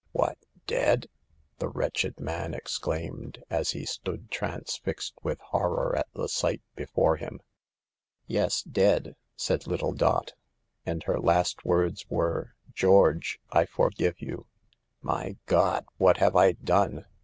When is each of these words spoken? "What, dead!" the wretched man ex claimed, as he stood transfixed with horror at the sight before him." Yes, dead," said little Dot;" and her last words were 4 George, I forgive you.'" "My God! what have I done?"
"What, 0.13 0.39
dead!" 0.65 1.05
the 1.59 1.69
wretched 1.69 2.19
man 2.19 2.55
ex 2.55 2.79
claimed, 2.79 3.43
as 3.51 3.69
he 3.69 3.85
stood 3.85 4.31
transfixed 4.31 5.13
with 5.21 5.39
horror 5.39 5.95
at 5.95 6.07
the 6.15 6.27
sight 6.27 6.63
before 6.75 7.17
him." 7.17 7.39
Yes, 8.25 8.63
dead," 8.63 9.15
said 9.35 9.67
little 9.67 9.93
Dot;" 9.93 10.33
and 10.87 11.03
her 11.03 11.19
last 11.19 11.63
words 11.65 12.03
were 12.09 12.55
4 12.65 12.71
George, 12.73 13.39
I 13.51 13.65
forgive 13.67 14.19
you.'" 14.19 14.47
"My 15.03 15.37
God! 15.45 15.85
what 15.99 16.17
have 16.17 16.35
I 16.35 16.53
done?" 16.53 17.05